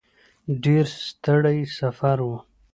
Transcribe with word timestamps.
ډېر 0.63 0.85
ستړی 1.07 1.59
سفر 1.77 2.17
و. 2.29 2.31